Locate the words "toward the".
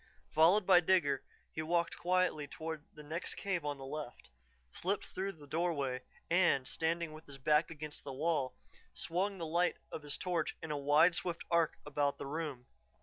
2.47-3.03